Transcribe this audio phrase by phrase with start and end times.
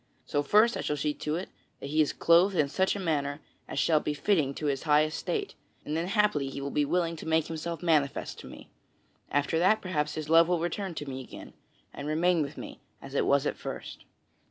[0.25, 1.49] So first I shall see to it
[1.79, 5.03] that he is clothed in such a manner as shall be fitting to his high
[5.03, 5.53] estate,
[5.85, 8.71] and then haply he will be willing to make himself manifest to me.
[9.29, 11.53] After that, perhaps his love will return to me again,
[11.93, 14.05] and remain with me as it was at first."